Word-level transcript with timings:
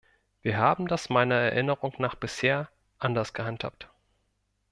Wir 0.41 0.57
haben 0.57 0.87
das 0.87 1.09
meiner 1.11 1.35
Erinnerung 1.35 1.93
nach 1.99 2.15
bisher 2.15 2.69
anders 2.97 3.33
gehandhabt. 3.33 3.87